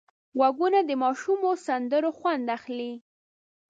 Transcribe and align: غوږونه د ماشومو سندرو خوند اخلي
غوږونه 0.37 0.79
د 0.85 0.91
ماشومو 1.03 1.49
سندرو 1.65 2.09
خوند 2.17 2.45
اخلي 2.57 2.91